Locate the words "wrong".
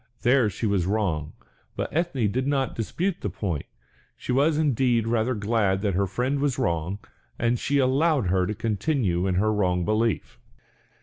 0.87-1.33, 6.57-6.97, 9.53-9.85